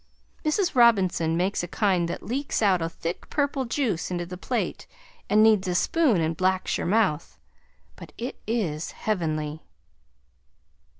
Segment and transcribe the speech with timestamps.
[0.43, 0.73] Mrs.
[0.73, 4.87] Robinson makes a kind that leaks out a thick purple juice into the plate
[5.29, 7.37] and needs a spoon and blacks your mouth,
[7.97, 8.11] but
[8.47, 9.61] is heavenly.